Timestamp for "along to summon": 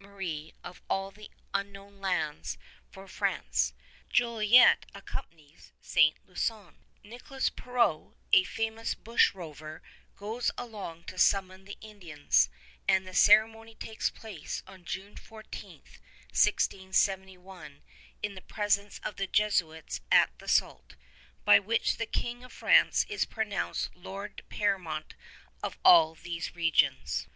10.56-11.64